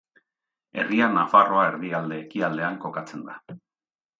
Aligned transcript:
Herria 0.83 1.09
Nafarroa 1.17 1.67
erdialde-ekialdean 1.73 2.81
kokatzen 2.87 3.25
da. 3.29 3.41